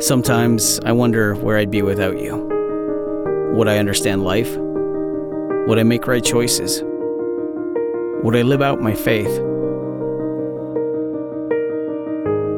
[0.00, 2.36] Sometimes I wonder where I'd be without you.
[3.54, 4.56] Would I understand life?
[4.56, 6.84] Would I make right choices?
[8.22, 9.26] Would I live out my faith?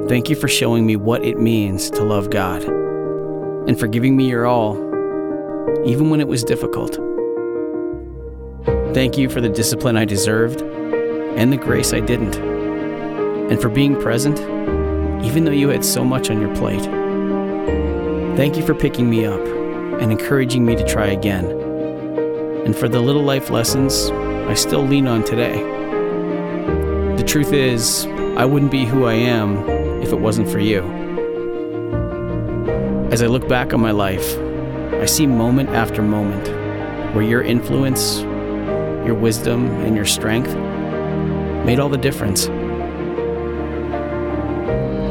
[0.06, 4.28] Thank you for showing me what it means to love God and for giving me
[4.28, 4.76] your all,
[5.86, 6.96] even when it was difficult.
[8.92, 13.98] Thank you for the discipline I deserved and the grace I didn't, and for being
[13.98, 14.38] present,
[15.24, 16.99] even though you had so much on your plate.
[18.40, 19.38] Thank you for picking me up
[20.00, 21.44] and encouraging me to try again,
[22.64, 24.08] and for the little life lessons
[24.48, 25.58] I still lean on today.
[27.18, 28.06] The truth is,
[28.38, 29.58] I wouldn't be who I am
[30.00, 30.80] if it wasn't for you.
[33.12, 34.38] As I look back on my life,
[34.94, 36.48] I see moment after moment
[37.14, 40.54] where your influence, your wisdom, and your strength
[41.66, 42.46] made all the difference.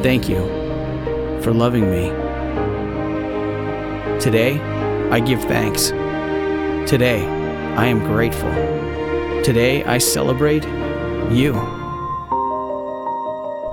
[0.01, 0.39] Thank you
[1.43, 2.28] for loving me.
[4.19, 4.59] Today,
[5.11, 5.91] I give thanks.
[6.89, 7.25] Today,
[7.77, 8.51] I am grateful.
[9.43, 10.65] Today, I celebrate
[11.31, 11.53] you.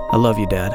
[0.09, 0.71] I love you, Dad.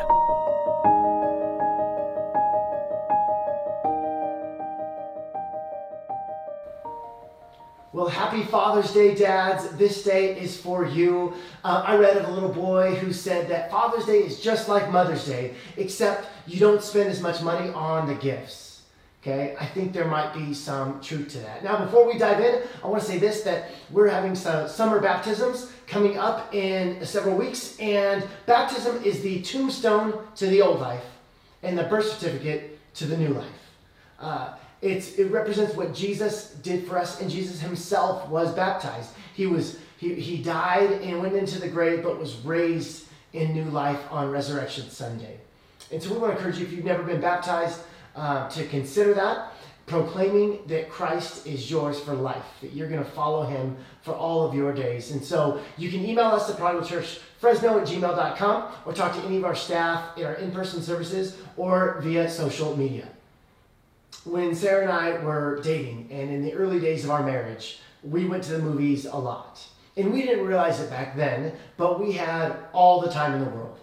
[7.95, 9.71] Well, happy Father's Day, dads.
[9.79, 11.33] This day is for you.
[11.65, 14.93] Uh, I read of a little boy who said that Father's Day is just like
[14.93, 18.72] Mother's Day, except you don't spend as much money on the gifts.
[19.23, 21.63] Okay, I think there might be some truth to that.
[21.63, 24.99] Now, before we dive in, I want to say this that we're having some summer
[24.99, 31.05] baptisms coming up in several weeks, and baptism is the tombstone to the old life
[31.63, 33.47] and the birth certificate to the new life.
[34.19, 39.11] Uh, it represents what Jesus did for us, and Jesus himself was baptized.
[39.35, 43.67] He was he, he died and went into the grave, but was raised in new
[43.67, 45.39] life on Resurrection Sunday.
[45.93, 47.79] And so we want to encourage you, if you've never been baptized,
[48.17, 49.53] uh, to consider that,
[49.87, 54.47] proclaiming that Christ is yours for life, that you're going to follow him for all
[54.47, 55.11] of your days.
[55.11, 59.21] And so you can email us at Prodigal Church Fresno at gmail.com or talk to
[59.23, 63.09] any of our staff in our in person services or via social media
[64.25, 68.25] when Sarah and I were dating and in the early days of our marriage, we
[68.27, 69.67] went to the movies a lot.
[69.97, 73.51] And we didn't realize it back then, but we had all the time in the
[73.51, 73.79] world.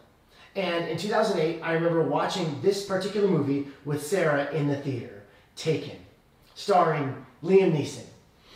[0.55, 5.23] And in 2008, I remember watching this particular movie with Sarah in the theater,
[5.55, 5.97] Taken,
[6.55, 8.05] starring Liam Neeson.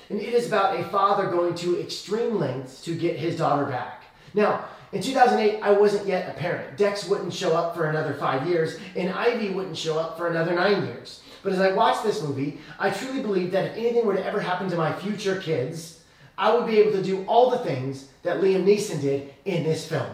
[0.09, 4.04] And it is about a father going to extreme lengths to get his daughter back.
[4.34, 6.78] Now, in 2008, I wasn't yet a parent.
[6.78, 10.54] Dex wouldn't show up for another five years, and Ivy wouldn't show up for another
[10.54, 11.22] nine years.
[11.42, 14.40] But as I watched this movie, I truly believe that if anything were to ever
[14.40, 16.02] happen to my future kids,
[16.38, 19.88] I would be able to do all the things that Liam Neeson did in this
[19.88, 20.10] film.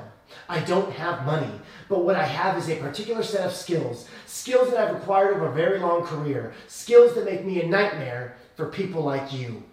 [0.47, 1.51] I don't have money,
[1.87, 5.47] but what I have is a particular set of skills, skills that I've acquired over
[5.47, 9.63] a very long career, skills that make me a nightmare for people like you.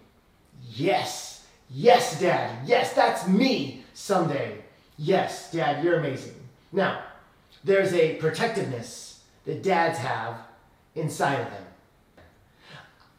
[0.75, 4.63] Yes, yes, Dad, yes, that's me someday.
[4.97, 6.35] Yes, Dad, you're amazing.
[6.71, 7.01] Now,
[7.63, 10.37] there's a protectiveness that dads have
[10.95, 11.63] inside of them.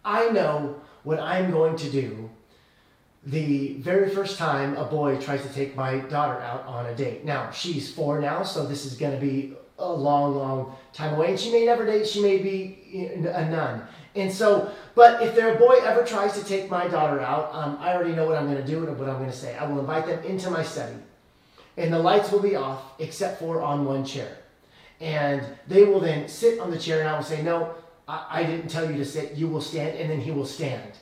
[0.04, 2.30] I know what I'm going to do
[3.26, 7.24] the very first time a boy tries to take my daughter out on a date.
[7.24, 11.30] Now, she's four now, so this is going to be a long, long time away.
[11.30, 13.82] And she may never date, she may be a nun.
[14.14, 17.94] And so, but if their boy ever tries to take my daughter out, um, I
[17.94, 19.56] already know what I'm going to do and what I'm going to say.
[19.56, 20.96] I will invite them into my study,
[21.76, 24.38] and the lights will be off except for on one chair.
[25.00, 27.74] And they will then sit on the chair, and I will say, No,
[28.08, 29.34] I, I didn't tell you to sit.
[29.34, 30.92] You will stand, and then he will stand.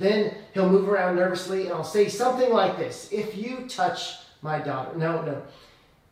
[0.00, 4.58] Then he'll move around nervously, and I'll say something like this If you touch my
[4.58, 5.42] daughter, no, no.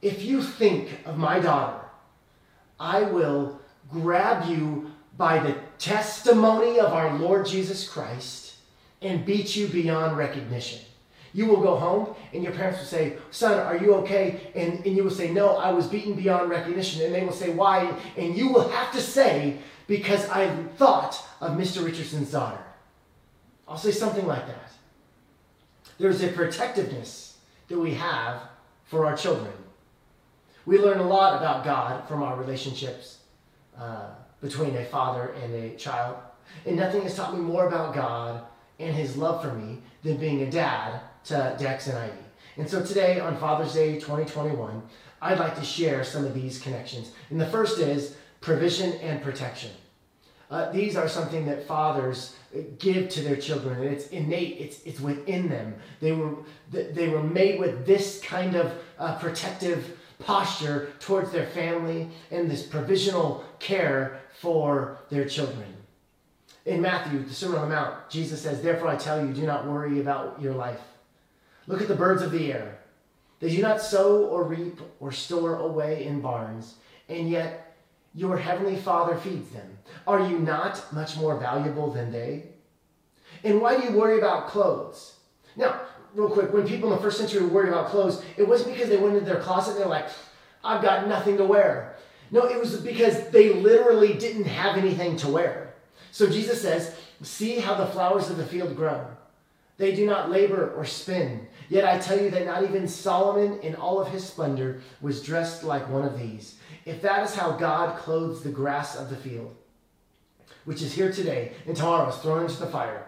[0.03, 1.81] If you think of my daughter,
[2.79, 3.61] I will
[3.91, 8.57] grab you by the testimony of our Lord Jesus Christ
[9.01, 10.81] and beat you beyond recognition.
[11.33, 14.53] You will go home and your parents will say, Son, are you okay?
[14.55, 17.03] And, and you will say, No, I was beaten beyond recognition.
[17.03, 17.91] And they will say, Why?
[18.19, 21.83] And you will have to say, Because I thought of Mr.
[21.83, 22.59] Richardson's daughter.
[23.69, 24.73] I'll say something like that.
[25.99, 27.37] There's a protectiveness
[27.69, 28.41] that we have
[28.87, 29.53] for our children.
[30.65, 33.19] We learn a lot about God from our relationships
[33.79, 34.11] uh,
[34.41, 36.17] between a father and a child.
[36.65, 38.43] And nothing has taught me more about God
[38.79, 42.13] and his love for me than being a dad to Dex and Ivy.
[42.57, 44.83] And so today, on Father's Day 2021,
[45.21, 47.13] I'd like to share some of these connections.
[47.31, 49.71] And the first is provision and protection.
[50.51, 52.35] Uh, these are something that fathers
[52.79, 54.59] give to their children, and it's innate.
[54.59, 55.75] It's it's within them.
[56.01, 56.37] They were
[56.71, 62.63] they were made with this kind of uh, protective posture towards their family and this
[62.63, 65.75] provisional care for their children.
[66.65, 69.67] In Matthew, the Sermon on the Mount, Jesus says, Therefore I tell you, do not
[69.67, 70.81] worry about your life.
[71.67, 72.79] Look at the birds of the air.
[73.41, 76.75] They do not sow or reap or store away in barns,
[77.09, 77.68] and yet
[78.15, 79.79] your heavenly Father feeds them.
[80.07, 82.45] Are you not much more valuable than they?
[83.45, 85.17] And why do you worry about clothes?
[85.57, 85.81] Now,
[86.15, 88.89] real quick, when people in the first century were worried about clothes, it wasn't because
[88.89, 90.09] they went into their closet and they're like,
[90.65, 91.97] I've got nothing to wear.
[92.31, 95.75] No, it was because they literally didn't have anything to wear.
[96.11, 99.05] So Jesus says, See how the flowers of the field grow.
[99.77, 101.47] They do not labor or spin.
[101.69, 105.65] Yet I tell you that not even Solomon in all of his splendor was dressed
[105.65, 106.57] like one of these.
[106.89, 109.55] If that is how God clothes the grass of the field,
[110.65, 113.05] which is here today and tomorrow is thrown into the fire,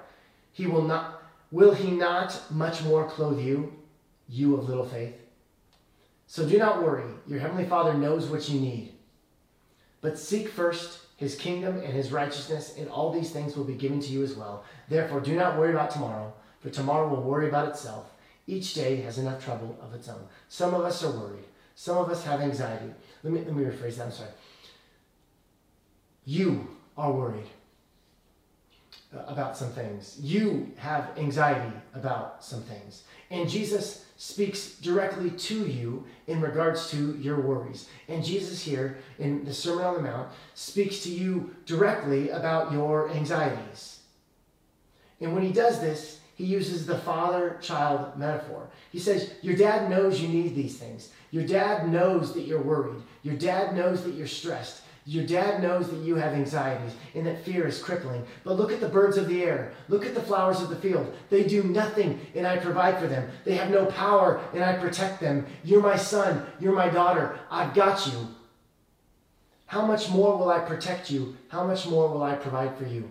[0.52, 3.72] he will not will he not much more clothe you,
[4.28, 5.14] you of little faith?
[6.26, 8.92] So do not worry, your heavenly Father knows what you need.
[10.02, 14.00] But seek first his kingdom and his righteousness, and all these things will be given
[14.00, 14.62] to you as well.
[14.90, 18.12] Therefore, do not worry about tomorrow, for tomorrow will worry about itself.
[18.46, 20.28] Each day has enough trouble of its own.
[20.50, 21.44] Some of us are worried.
[21.74, 22.92] Some of us have anxiety.
[23.22, 24.06] Let me, let me rephrase that.
[24.06, 24.30] I'm sorry.
[26.24, 27.46] You are worried
[29.14, 30.18] uh, about some things.
[30.20, 33.04] You have anxiety about some things.
[33.30, 37.88] And Jesus speaks directly to you in regards to your worries.
[38.08, 43.10] And Jesus here in the Sermon on the Mount speaks to you directly about your
[43.10, 44.00] anxieties.
[45.20, 48.68] And when he does this, he uses the father child metaphor.
[48.90, 51.10] He says, Your dad knows you need these things.
[51.30, 53.02] Your dad knows that you're worried.
[53.22, 54.82] Your dad knows that you're stressed.
[55.06, 58.24] Your dad knows that you have anxieties and that fear is crippling.
[58.44, 59.72] But look at the birds of the air.
[59.88, 61.14] Look at the flowers of the field.
[61.30, 63.30] They do nothing and I provide for them.
[63.44, 65.46] They have no power and I protect them.
[65.64, 66.46] You're my son.
[66.60, 67.38] You're my daughter.
[67.50, 68.28] I've got you.
[69.66, 71.36] How much more will I protect you?
[71.48, 73.10] How much more will I provide for you?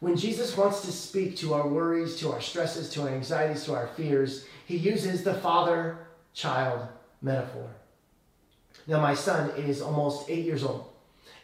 [0.00, 3.74] When Jesus wants to speak to our worries, to our stresses, to our anxieties, to
[3.74, 5.98] our fears, he uses the father
[6.34, 6.86] child
[7.22, 7.68] metaphor.
[8.86, 10.92] Now, my son is almost eight years old.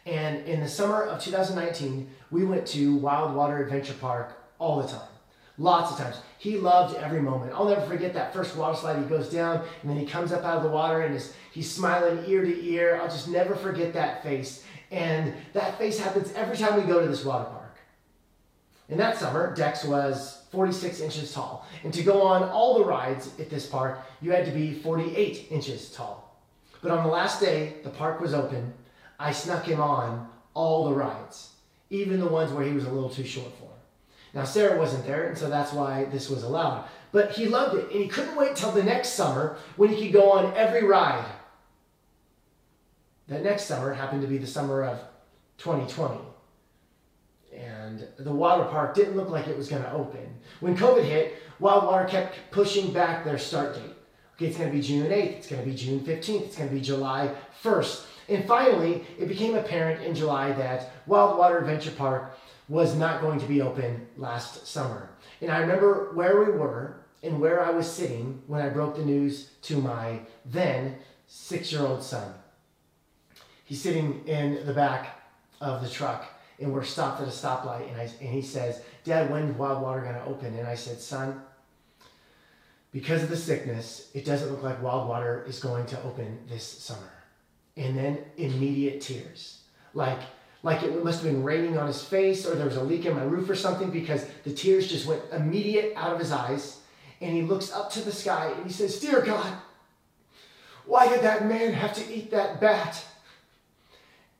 [0.05, 4.87] And in the summer of 2019, we went to Wild Water Adventure Park all the
[4.87, 5.07] time.
[5.57, 6.17] Lots of times.
[6.39, 7.53] He loved every moment.
[7.53, 8.97] I'll never forget that first water slide.
[8.97, 11.69] He goes down and then he comes up out of the water and is, he's
[11.69, 12.99] smiling ear to ear.
[13.01, 14.65] I'll just never forget that face.
[14.91, 17.62] And that face happens every time we go to this water park.
[18.93, 21.67] In that summer, Dex was 46 inches tall.
[21.83, 25.47] And to go on all the rides at this park, you had to be 48
[25.49, 26.39] inches tall.
[26.79, 28.71] But on the last day, the park was open
[29.19, 31.53] I snuck him on all the rides,
[31.89, 33.71] even the ones where he was a little too short for.
[34.31, 36.87] Now, Sarah wasn't there, and so that's why this was allowed.
[37.11, 40.13] But he loved it, and he couldn't wait till the next summer when he could
[40.13, 41.25] go on every ride.
[43.27, 44.99] That next summer happened to be the summer of
[45.57, 46.32] 2020.
[47.83, 50.27] And the water park didn't look like it was going to open.
[50.61, 53.93] When COVID hit, Wild Water kept pushing back their start date.
[54.35, 56.69] Okay, it's going to be June 8th, it's going to be June 15th, it's going
[56.69, 58.05] to be July 1st.
[58.29, 62.37] And finally, it became apparent in July that Wild Water Adventure Park
[62.69, 65.09] was not going to be open last summer.
[65.41, 69.05] And I remember where we were and where I was sitting when I broke the
[69.05, 70.95] news to my then
[71.27, 72.33] six year old son.
[73.65, 75.21] He's sitting in the back
[75.61, 76.25] of the truck
[76.59, 80.01] and we're stopped at a stoplight and, I, and he says, Dad, when's Wild Water
[80.01, 80.57] going to open?
[80.57, 81.41] And I said, Son,
[82.91, 86.63] because of the sickness, it doesn't look like Wild Water is going to open this
[86.63, 87.11] summer
[87.75, 89.61] and then immediate tears.
[89.93, 90.19] Like,
[90.61, 93.15] like it must have been raining on his face or there was a leak in
[93.15, 96.79] my roof or something because the tears just went immediate out of his eyes.
[97.19, 99.53] And he looks up to the sky and he says, Dear God,
[100.85, 103.03] why did that man have to eat that bat?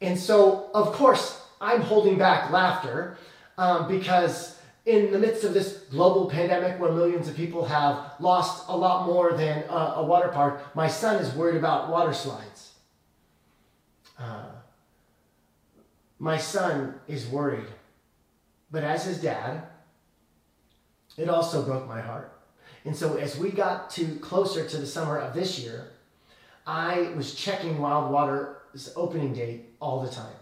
[0.01, 3.17] And so, of course, I'm holding back laughter
[3.57, 8.65] um, because in the midst of this global pandemic where millions of people have lost
[8.67, 12.73] a lot more than a, water park, my son is worried about water slides.
[14.19, 14.43] Uh,
[16.19, 17.67] my son is worried.
[18.69, 19.63] But as his dad,
[21.17, 22.41] it also broke my heart.
[22.83, 25.91] And so as we got to closer to the summer of this year,
[26.67, 30.35] I was checking Wild Water's opening date all the time.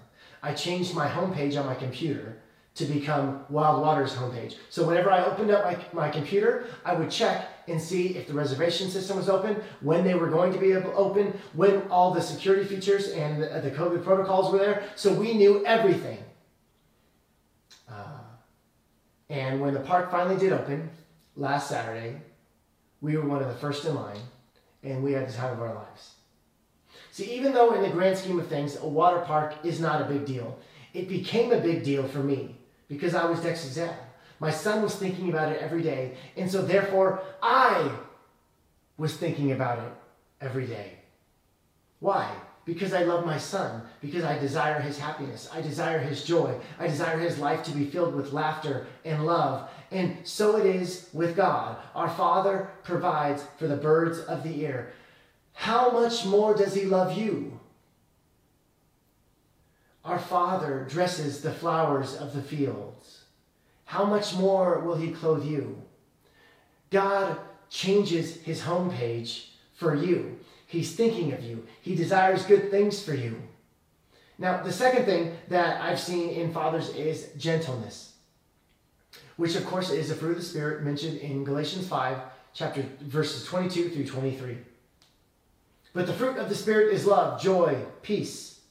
[0.44, 2.38] I changed my homepage on my computer
[2.74, 4.56] to become Wild Water's homepage.
[4.70, 8.34] So whenever I opened up my, my computer, I would check and see if the
[8.34, 12.22] reservation system was open, when they were going to be able, open, when all the
[12.22, 14.84] security features and the, the COVID protocols were there.
[14.96, 16.20] So we knew everything.
[17.90, 18.20] Uh,
[19.30, 20.90] and when the park finally did open
[21.36, 22.22] last Saturday,
[23.02, 24.20] we were one of the first in line,
[24.84, 26.16] and we had the time of our lives.
[27.12, 30.06] See, even though in the grand scheme of things, a water park is not a
[30.06, 30.58] big deal,
[30.94, 32.56] it became a big deal for me
[32.88, 33.96] because I was dad.
[34.40, 37.92] My son was thinking about it every day, and so therefore I
[38.98, 39.94] was thinking about it
[40.40, 40.94] every day.
[42.00, 42.34] Why?
[42.66, 46.88] Because I love my son, because I desire his happiness, I desire his joy, I
[46.88, 49.70] desire his life to be filled with laughter and love.
[49.92, 51.78] And so it is with God.
[51.94, 54.94] Our Father provides for the birds of the air.
[55.54, 57.60] How much more does he love you?
[60.04, 63.26] Our Father dresses the flowers of the fields.
[63.86, 65.82] How much more will he clothe you?
[66.90, 67.38] God
[67.70, 70.40] changes his homepage for you.
[70.66, 71.68] He's thinking of you.
[71.82, 73.42] He desires good things for you.
[74.38, 78.14] Now, the second thing that I've seen in fathers is gentleness,
[79.38, 82.18] which of course is a fruit of the Spirit mentioned in Galatians 5,
[82.54, 84.58] chapter verses 22 through 23.
[85.94, 88.62] But the fruit of the Spirit is love, joy, peace,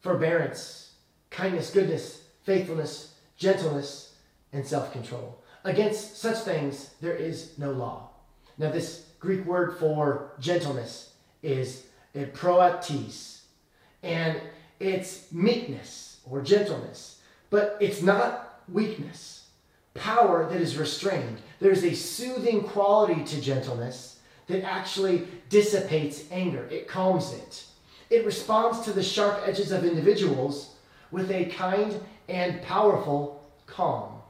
[0.00, 0.92] forbearance,
[1.30, 4.14] kindness, goodness, faithfulness, gentleness,
[4.52, 5.42] and self control.
[5.64, 8.10] Against such things there is no law.
[8.58, 13.40] Now, this Greek word for gentleness is proatis,
[14.02, 14.40] and
[14.80, 19.48] it's meekness or gentleness, but it's not weakness,
[19.94, 21.40] power that is restrained.
[21.60, 24.15] There's a soothing quality to gentleness
[24.48, 27.64] that actually dissipates anger, it calms it.
[28.10, 30.76] It responds to the sharp edges of individuals
[31.10, 34.20] with a kind and powerful calm.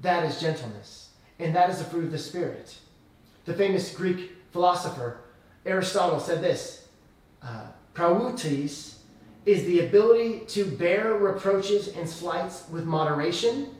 [0.00, 2.76] That is gentleness, and that is the fruit of the Spirit.
[3.44, 5.20] The famous Greek philosopher
[5.66, 6.88] Aristotle said this
[7.42, 8.96] uh, Prautis
[9.46, 13.74] is the ability to bear reproaches and slights with moderation,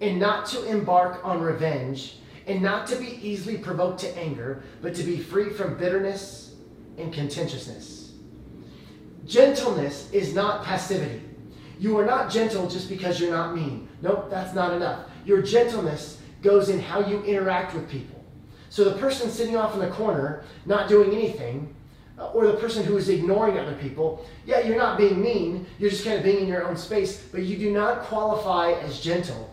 [0.00, 2.16] and not to embark on revenge,
[2.50, 6.56] and not to be easily provoked to anger, but to be free from bitterness
[6.98, 8.12] and contentiousness.
[9.24, 11.22] Gentleness is not passivity.
[11.78, 13.88] You are not gentle just because you're not mean.
[14.02, 15.06] Nope, that's not enough.
[15.24, 18.24] Your gentleness goes in how you interact with people.
[18.68, 21.72] So the person sitting off in the corner, not doing anything,
[22.18, 25.90] uh, or the person who is ignoring other people, yeah, you're not being mean, you're
[25.90, 29.49] just kind of being in your own space, but you do not qualify as gentle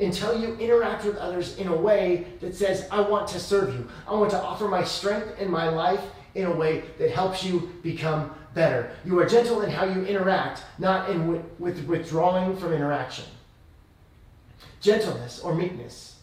[0.00, 3.88] until you interact with others in a way that says, I want to serve you.
[4.06, 6.02] I want to offer my strength and my life
[6.34, 8.90] in a way that helps you become better.
[9.04, 13.24] You are gentle in how you interact, not in with, with withdrawing from interaction.
[14.80, 16.16] Gentleness or meekness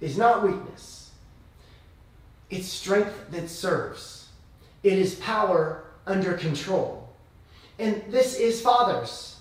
[0.00, 1.10] is not weakness.
[2.50, 4.28] It's strength that serves.
[4.82, 7.08] It is power under control.
[7.78, 9.40] And this is fathers.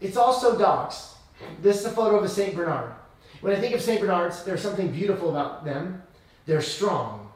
[0.00, 1.15] It's also dogs.
[1.60, 2.54] This is a photo of a St.
[2.54, 2.92] Bernard.
[3.40, 4.00] When I think of St.
[4.00, 6.02] Bernards, there's something beautiful about them.
[6.46, 7.30] They're strong.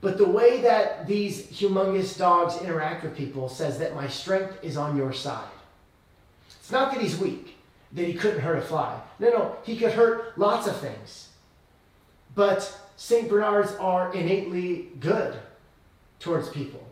[0.00, 4.76] But the way that these humongous dogs interact with people says that my strength is
[4.76, 5.48] on your side.
[6.60, 7.56] It's not that he's weak,
[7.92, 9.00] that he couldn't hurt a fly.
[9.20, 11.28] No, no, he could hurt lots of things.
[12.34, 13.28] But St.
[13.28, 15.36] Bernards are innately good
[16.18, 16.84] towards people.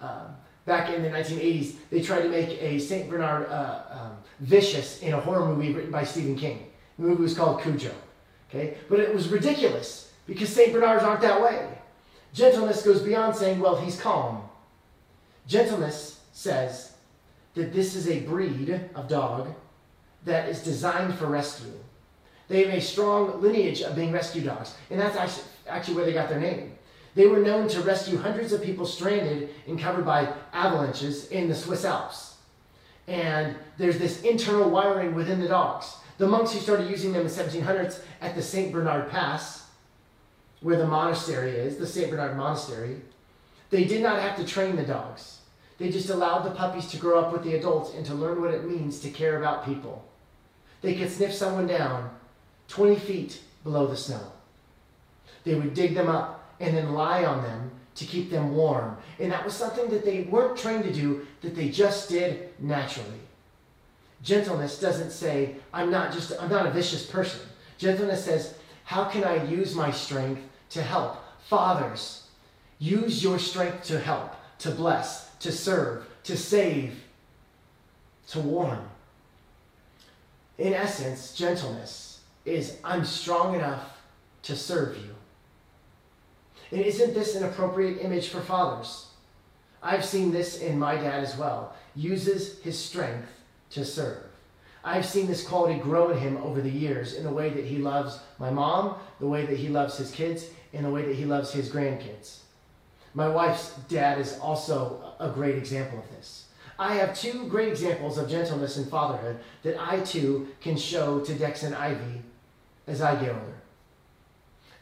[0.00, 3.08] Um, back in the 1980s, they tried to make a St.
[3.08, 6.66] Bernard uh, um, vicious in a horror movie written by Stephen King.
[6.98, 7.92] The movie was called Cujo.
[8.50, 8.76] Okay?
[8.88, 10.72] But it was ridiculous because St.
[10.72, 11.68] Bernards aren't that way.
[12.34, 14.42] Gentleness goes beyond saying, well, he's calm.
[15.46, 16.92] Gentleness says
[17.54, 19.54] that this is a breed of dog
[20.24, 21.72] that is designed for rescue.
[22.48, 26.12] They have a strong lineage of being rescue dogs, and that's actually, actually where they
[26.12, 26.75] got their name.
[27.16, 31.54] They were known to rescue hundreds of people stranded and covered by avalanches in the
[31.54, 32.36] Swiss Alps.
[33.08, 35.96] And there's this internal wiring within the dogs.
[36.18, 38.70] The monks who started using them in the 1700s at the St.
[38.70, 39.66] Bernard Pass,
[40.60, 42.10] where the monastery is, the St.
[42.10, 43.00] Bernard Monastery,
[43.70, 45.38] they did not have to train the dogs.
[45.78, 48.52] They just allowed the puppies to grow up with the adults and to learn what
[48.52, 50.04] it means to care about people.
[50.82, 52.10] They could sniff someone down
[52.68, 54.32] 20 feet below the snow.
[55.44, 58.96] They would dig them up and then lie on them to keep them warm.
[59.18, 63.20] And that was something that they weren't trained to do, that they just did naturally.
[64.22, 67.40] Gentleness doesn't say, I'm not just I'm not a vicious person.
[67.78, 71.16] Gentleness says, how can I use my strength to help?
[71.48, 72.28] Fathers,
[72.78, 77.02] use your strength to help, to bless, to serve, to save,
[78.28, 78.78] to warn.
[80.58, 84.00] In essence, gentleness is I'm strong enough
[84.42, 85.15] to serve you.
[86.70, 89.06] And isn't this an appropriate image for fathers?
[89.82, 91.74] I've seen this in my dad as well.
[91.94, 93.28] Uses his strength
[93.70, 94.24] to serve.
[94.84, 97.78] I've seen this quality grow in him over the years in the way that he
[97.78, 101.24] loves my mom, the way that he loves his kids, and the way that he
[101.24, 102.38] loves his grandkids.
[103.14, 106.48] My wife's dad is also a great example of this.
[106.78, 111.34] I have two great examples of gentleness and fatherhood that I too can show to
[111.34, 112.22] Dex and Ivy
[112.86, 113.54] as I get older.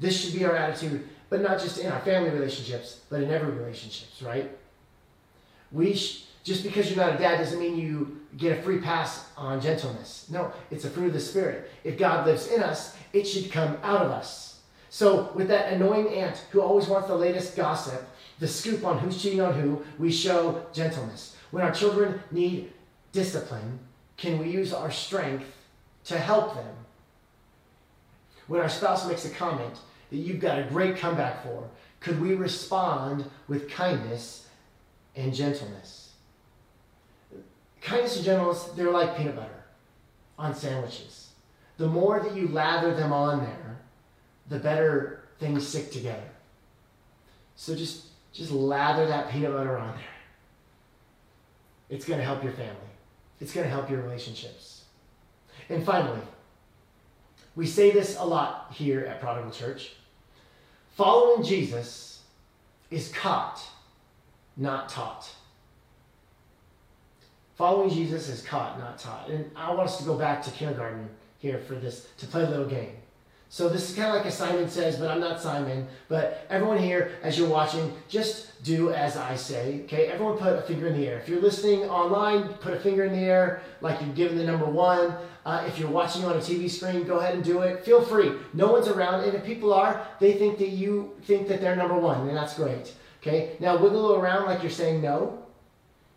[0.01, 3.51] This should be our attitude, but not just in our family relationships, but in every
[3.51, 4.57] relationships, right?
[5.73, 9.27] We sh- just because you're not a dad doesn't mean you get a free pass
[9.37, 10.29] on gentleness.
[10.31, 11.73] No, it's a fruit of the spirit.
[11.83, 14.61] If God lives in us, it should come out of us.
[14.91, 19.21] So, with that annoying aunt who always wants the latest gossip, the scoop on who's
[19.21, 21.35] cheating on who, we show gentleness.
[21.51, 22.73] When our children need
[23.11, 23.81] discipline,
[24.17, 25.51] can we use our strength
[26.05, 26.77] to help them?
[28.47, 29.75] When our spouse makes a comment
[30.15, 31.69] that you've got a great comeback for,
[31.99, 34.47] could we respond with kindness
[35.17, 36.13] and gentleness?
[37.81, 39.65] Kindness and gentleness, they're like peanut butter
[40.39, 41.31] on sandwiches.
[41.79, 43.81] The more that you lather them on there,
[44.49, 46.31] the better things stick together.
[47.57, 50.05] So just, just lather that peanut butter on there.
[51.91, 52.77] It's going to help your family.
[53.41, 54.85] It's going to help your relationships.
[55.69, 56.23] And finally,
[57.57, 59.91] we say this a lot here at Prodigal Church.
[60.97, 62.21] Following Jesus
[62.91, 63.61] is caught,
[64.57, 65.29] not taught.
[67.57, 69.29] Following Jesus is caught, not taught.
[69.29, 71.09] And I want us to go back to kindergarten
[71.39, 72.97] here for this, to play a little game.
[73.55, 75.87] So this is kind of like a Simon says, but I'm not Simon.
[76.09, 79.83] But everyone here, as you're watching, just do as I say.
[79.85, 81.21] Okay, everyone put a finger in the air.
[81.21, 84.65] If you're listening online, put a finger in the air like you're giving the number
[84.65, 85.15] one.
[85.47, 87.85] Uh, if you're watching on a TV screen, go ahead and do it.
[87.85, 88.33] Feel free.
[88.55, 91.97] No one's around, and if people are, they think that you think that they're number
[91.97, 92.93] one, and that's great.
[93.23, 95.45] Okay, now wiggle around like you're saying no.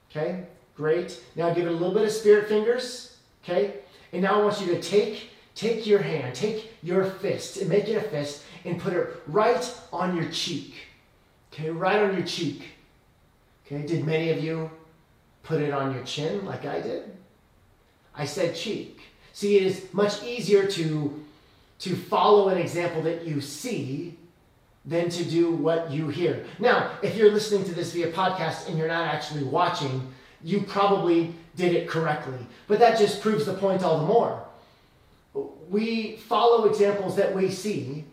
[0.10, 0.44] Okay,
[0.76, 1.22] great.
[1.36, 3.20] Now give it a little bit of spirit fingers.
[3.44, 3.76] Okay,
[4.12, 7.88] and now I want you to take take your hand, take your fist, and make
[7.88, 10.76] it a fist, and put it right on your cheek.
[11.52, 12.64] Okay, right on your cheek.
[13.66, 14.70] Okay, did many of you
[15.42, 17.12] put it on your chin like I did?
[18.16, 19.02] I said cheek.
[19.34, 21.26] See, it is much easier to,
[21.80, 24.16] to follow an example that you see
[24.86, 26.46] than to do what you hear.
[26.60, 30.08] Now, if you're listening to this via podcast and you're not actually watching,
[30.44, 32.40] you probably did it correctly.
[32.68, 34.47] But that just proves the point all the more
[35.70, 38.06] we follow examples that we see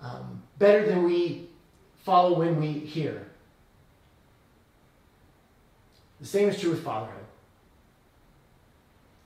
[0.00, 1.48] um, better than we
[2.04, 3.26] follow when we hear.
[6.20, 7.24] The same is true with fatherhood.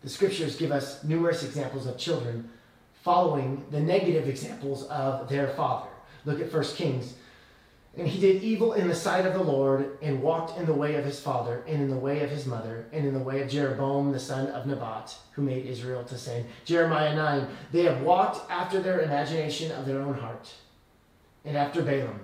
[0.02, 2.50] The scriptures give us numerous examples of children
[3.02, 5.88] following the negative examples of their father.
[6.24, 7.14] Look at 1 Kings
[7.96, 10.96] and he did evil in the sight of the Lord, and walked in the way
[10.96, 13.48] of his father, and in the way of his mother, and in the way of
[13.48, 16.46] Jeroboam the son of Nebat, who made Israel to sin.
[16.64, 17.46] Jeremiah 9.
[17.70, 20.52] They have walked after their imagination of their own heart,
[21.44, 22.18] and after Baalim,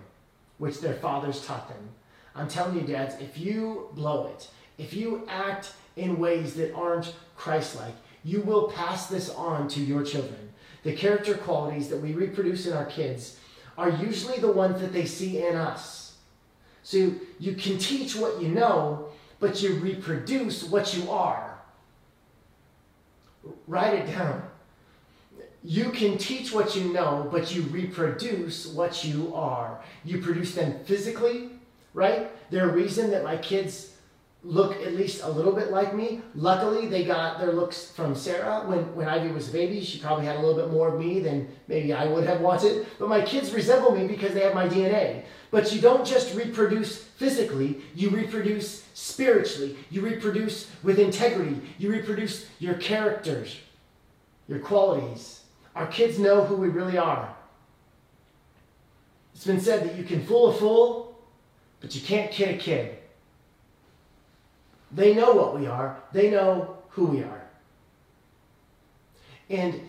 [0.58, 1.90] which their fathers taught them.
[2.34, 7.14] I'm telling you, dads, if you blow it, if you act in ways that aren't
[7.36, 10.52] Christ like, you will pass this on to your children.
[10.82, 13.38] The character qualities that we reproduce in our kids
[13.80, 16.18] are usually the ones that they see in us.
[16.82, 21.58] So you can teach what you know, but you reproduce what you are.
[23.66, 24.42] Write it down.
[25.64, 29.80] You can teach what you know, but you reproduce what you are.
[30.04, 31.48] You produce them physically,
[31.94, 32.30] right?
[32.50, 33.94] There's a reason that my kids
[34.42, 36.22] look at least a little bit like me.
[36.34, 38.62] Luckily, they got their looks from Sarah.
[38.66, 41.20] When, when Ivy was a baby, she probably had a little bit more of me
[41.20, 42.86] than maybe I would have wanted.
[42.98, 45.24] But my kids resemble me because they have my DNA.
[45.50, 49.76] But you don't just reproduce physically, you reproduce spiritually.
[49.90, 51.60] You reproduce with integrity.
[51.78, 53.58] You reproduce your characters,
[54.46, 55.40] your qualities.
[55.74, 57.34] Our kids know who we really are.
[59.34, 61.18] It's been said that you can fool a fool,
[61.80, 62.98] but you can't kid a kid.
[64.92, 67.42] They know what we are, they know who we are.
[69.48, 69.80] And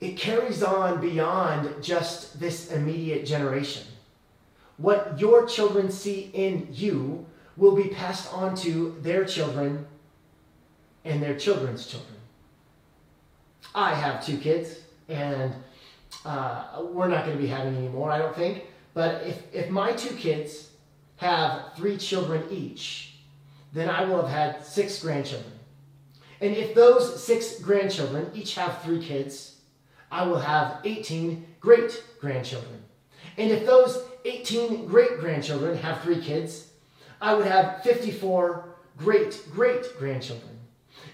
[0.00, 3.84] it carries on beyond just this immediate generation.
[4.76, 9.86] What your children see in you will be passed on to their children
[11.04, 12.14] and their children's children.
[13.74, 15.54] I have two kids, and
[16.24, 18.64] uh, we're not going to be having any more, I don't think.
[18.92, 20.70] But if, if my two kids
[21.16, 23.15] have three children each,
[23.72, 25.52] then I will have had six grandchildren.
[26.40, 29.56] And if those six grandchildren each have three kids,
[30.10, 32.82] I will have 18 great grandchildren.
[33.38, 36.70] And if those 18 great grandchildren have three kids,
[37.20, 40.58] I would have 54 great great grandchildren.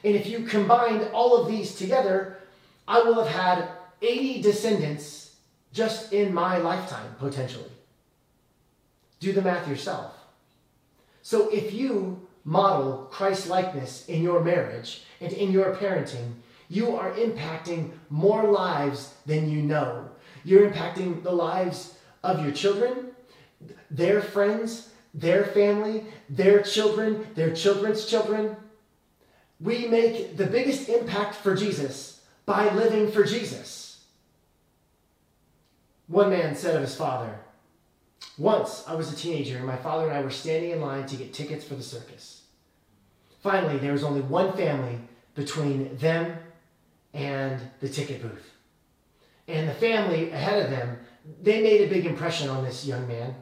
[0.04, 2.38] And if you combined all of these together,
[2.86, 3.68] I will have had
[4.00, 5.36] 80 descendants
[5.72, 7.70] just in my lifetime, potentially.
[9.20, 10.14] Do the math yourself.
[11.22, 16.34] So if you model Christ likeness in your marriage and in your parenting,
[16.68, 20.08] you are impacting more lives than you know.
[20.44, 23.08] You're impacting the lives of your children,
[23.90, 28.56] their friends, their family, their children, their children's children.
[29.60, 34.04] We make the biggest impact for Jesus by living for Jesus.
[36.08, 37.38] One man said of his father,
[38.38, 41.16] Once I was a teenager, and my father and I were standing in line to
[41.16, 42.42] get tickets for the circus.
[43.42, 44.98] Finally, there was only one family
[45.34, 46.38] between them
[47.12, 48.50] and the ticket booth.
[49.48, 50.98] And the family ahead of them,
[51.42, 53.34] they made a big impression on this young man.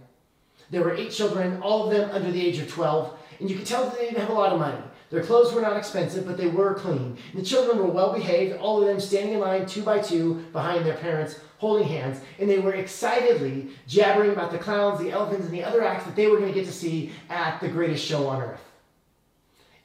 [0.71, 3.67] There were eight children, all of them under the age of 12, and you could
[3.67, 4.83] tell that they didn't have a lot of money.
[5.11, 7.17] Their clothes were not expensive, but they were clean.
[7.35, 10.87] The children were well behaved, all of them standing in line two by two behind
[10.87, 15.55] their parents, holding hands, and they were excitedly jabbering about the clowns, the elephants, and
[15.55, 18.29] the other acts that they were going to get to see at the greatest show
[18.29, 18.61] on earth.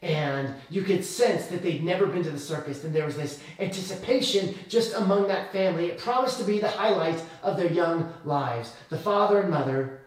[0.03, 3.41] And you could sense that they'd never been to the circus, and there was this
[3.57, 5.87] anticipation just among that family.
[5.87, 8.73] It promised to be the highlight of their young lives.
[8.89, 10.01] The father and mother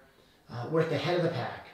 [0.49, 1.67] uh, were at the head of the pack.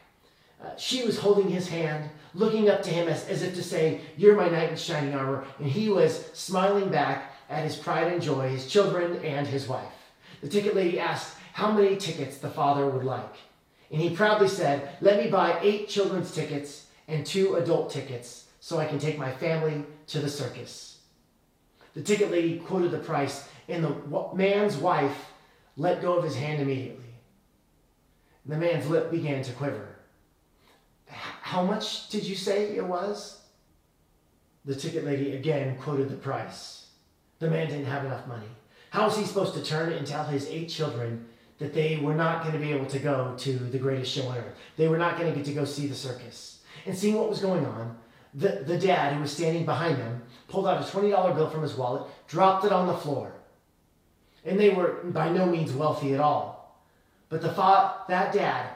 [0.65, 4.01] Uh, she was holding his hand, looking up to him as, as if to say,
[4.17, 5.45] You're my knight in shining armor.
[5.59, 9.93] And he was smiling back at his pride and joy, his children, and his wife.
[10.41, 13.35] The ticket lady asked how many tickets the father would like.
[13.91, 18.79] And he proudly said, Let me buy eight children's tickets and two adult tickets so
[18.79, 20.99] I can take my family to the circus.
[21.95, 25.33] The ticket lady quoted the price, and the man's wife
[25.77, 27.05] let go of his hand immediately.
[28.47, 29.94] The man's lip began to quiver.
[31.45, 33.39] How much did you say it was?
[34.65, 36.87] The ticket lady again quoted the price.
[37.39, 38.47] The man didn't have enough money.
[38.89, 41.27] How was he supposed to turn and tell his eight children
[41.59, 44.39] that they were not going to be able to go to the greatest show on
[44.39, 44.57] earth?
[44.79, 46.61] They were not going to get to go see the circus.
[46.87, 47.95] And seeing what was going on,
[48.33, 51.75] the, the dad who was standing behind them pulled out a $20 bill from his
[51.75, 53.35] wallet, dropped it on the floor.
[54.47, 56.81] And they were by no means wealthy at all.
[57.29, 58.71] But the fa- that dad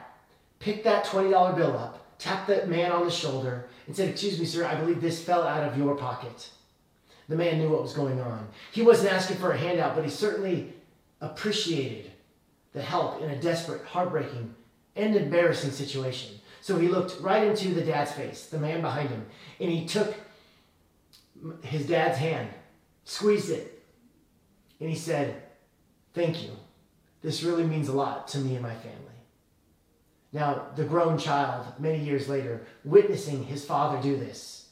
[0.59, 4.45] picked that $20 bill up, tapped that man on the shoulder, and said, Excuse me,
[4.45, 6.49] sir, I believe this fell out of your pocket.
[7.27, 8.47] The man knew what was going on.
[8.71, 10.73] He wasn't asking for a handout, but he certainly
[11.21, 12.11] appreciated
[12.73, 14.53] the help in a desperate, heartbreaking,
[14.95, 16.39] and embarrassing situation.
[16.61, 19.25] So he looked right into the dad's face, the man behind him,
[19.59, 20.13] and he took
[21.61, 22.49] his dad's hand,
[23.05, 23.81] squeezed it,
[24.79, 25.43] and he said,
[26.13, 26.51] Thank you.
[27.21, 29.08] This really means a lot to me and my family.
[30.31, 34.69] Now, the grown child, many years later, witnessing his father do this,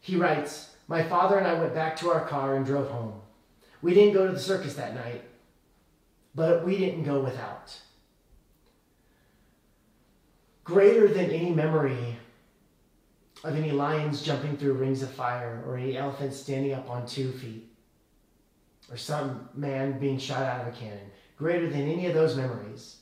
[0.00, 3.20] he writes, My father and I went back to our car and drove home.
[3.82, 5.22] We didn't go to the circus that night,
[6.34, 7.76] but we didn't go without
[10.66, 12.16] greater than any memory
[13.44, 17.30] of any lions jumping through rings of fire or any elephants standing up on two
[17.30, 17.70] feet
[18.90, 21.08] or some man being shot out of a cannon.
[21.36, 22.96] Greater than any of those memories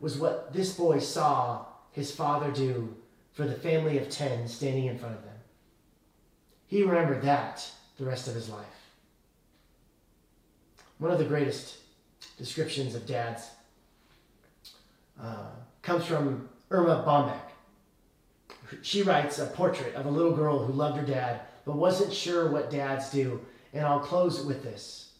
[0.00, 2.94] was what this boy saw his father do
[3.32, 5.34] for the family of 10 standing in front of them.
[6.66, 8.66] He remembered that the rest of his life.
[10.98, 11.76] One of the greatest
[12.38, 13.50] descriptions of dads
[15.20, 15.50] uh,
[15.82, 17.52] comes from Erma Bombeck.
[18.82, 22.50] She writes a portrait of a little girl who loved her dad but wasn't sure
[22.50, 23.40] what dads do.
[23.72, 25.12] And I'll close with this.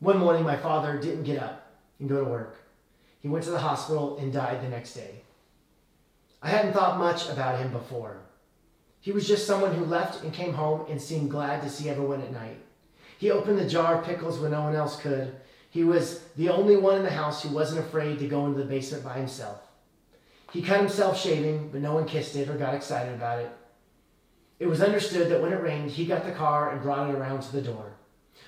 [0.00, 2.56] One morning, my father didn't get up and go to work.
[3.22, 5.22] He went to the hospital and died the next day.
[6.42, 8.18] I hadn't thought much about him before.
[9.00, 12.20] He was just someone who left and came home and seemed glad to see everyone
[12.20, 12.58] at night.
[13.18, 15.36] He opened the jar of pickles when no one else could.
[15.70, 18.64] He was the only one in the house who wasn't afraid to go into the
[18.64, 19.60] basement by himself.
[20.52, 23.50] He cut himself shaving, but no one kissed it or got excited about it.
[24.58, 27.42] It was understood that when it rained, he got the car and brought it around
[27.42, 27.92] to the door.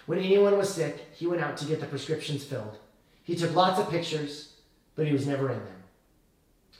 [0.07, 2.77] When anyone was sick, he went out to get the prescriptions filled.
[3.23, 4.54] He took lots of pictures,
[4.97, 5.83] but he was never in them.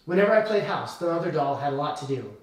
[0.05, 2.35] Whenever I played house, the mother doll had a lot to do.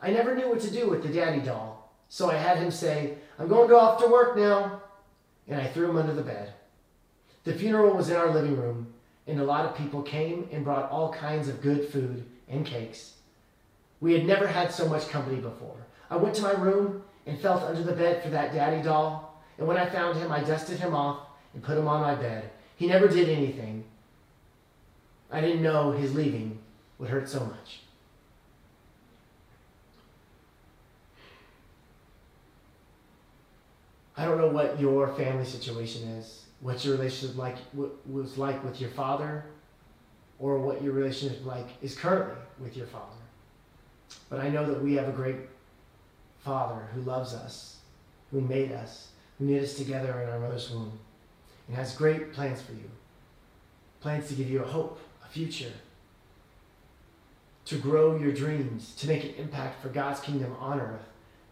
[0.00, 3.14] I never knew what to do with the daddy doll, so I had him say,
[3.38, 4.82] I'm going to go off to work now,
[5.48, 6.52] and I threw him under the bed.
[7.44, 8.92] The funeral was in our living room,
[9.26, 13.14] and a lot of people came and brought all kinds of good food and cakes.
[14.00, 15.86] We had never had so much company before.
[16.10, 19.66] I went to my room and felt under the bed for that daddy doll, and
[19.66, 21.20] when I found him, I dusted him off
[21.54, 22.50] and put him on my bed.
[22.76, 23.84] He never did anything.
[25.32, 26.58] I didn't know his leaving
[26.98, 27.80] would hurt so much.
[34.16, 38.80] I don't know what your family situation is what your relationship like was like with
[38.80, 39.44] your father
[40.38, 43.06] or what your relationship like is currently with your father.
[44.30, 45.36] But I know that we have a great
[46.44, 47.78] father who loves us,
[48.30, 50.98] who made us, who knit us together in our mother's womb,
[51.66, 52.90] and has great plans for you.
[54.00, 55.00] Plans to give you a hope,
[55.32, 55.72] future,
[57.64, 61.08] to grow your dreams, to make an impact for God's kingdom on earth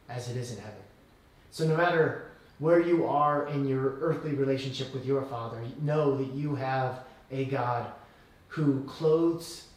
[0.09, 0.83] as it is in heaven.
[1.51, 6.35] So no matter where you are in your earthly relationship with your Father, know that
[6.35, 7.91] you have a God
[8.49, 9.69] who clothes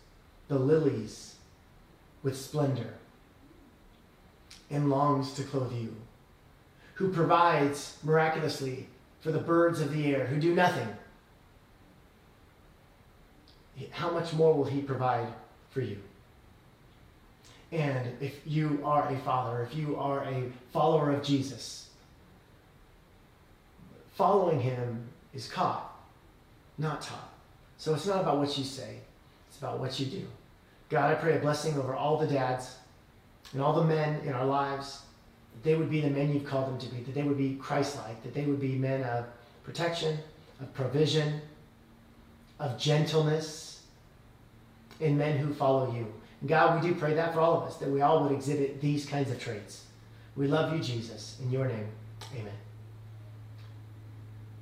[0.48, 1.36] the lilies
[2.24, 2.94] with splendor
[4.70, 5.96] and longs to clothe you,
[6.96, 8.88] who provides miraculously
[9.22, 10.88] for the birds of the air who do nothing.
[13.92, 15.28] How much more will He provide
[15.72, 15.98] for you?
[17.74, 21.90] And if you are a father, if you are a follower of Jesus,
[24.14, 25.92] following him is caught,
[26.78, 27.34] not taught.
[27.78, 29.00] So it's not about what you say,
[29.50, 30.28] it's about what you do.
[30.90, 32.76] God, I pray a blessing over all the dads
[33.54, 35.02] and all the men in our lives,
[35.54, 37.56] that they would be the men you've called them to be, that they would be
[37.56, 39.26] Christ like, that they would be men of
[39.64, 40.20] protection,
[40.62, 41.42] of provision,
[42.60, 43.74] of gentleness,
[45.00, 46.12] in men who follow you.
[46.46, 49.06] God, we do pray that for all of us, that we all would exhibit these
[49.06, 49.86] kinds of traits.
[50.36, 51.38] We love you, Jesus.
[51.42, 51.88] In your name,
[52.34, 52.54] amen.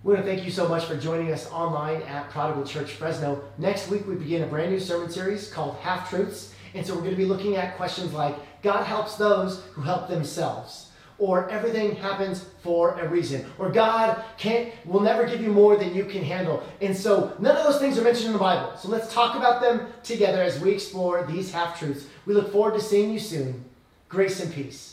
[0.04, 3.44] We want to thank you so much for joining us online at Prodigal Church Fresno.
[3.58, 6.54] Next week, we begin a brand new sermon series called Half Truths.
[6.74, 10.08] And so we're going to be looking at questions like God helps those who help
[10.08, 10.91] themselves
[11.22, 15.94] or everything happens for a reason, or God can't will never give you more than
[15.94, 16.64] you can handle.
[16.82, 18.76] And so none of those things are mentioned in the Bible.
[18.76, 22.08] So let's talk about them together as we explore these half truths.
[22.26, 23.64] We look forward to seeing you soon.
[24.10, 24.91] Grace and peace.